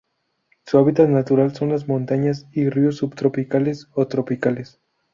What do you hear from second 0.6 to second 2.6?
Su hábitat natural son las montañas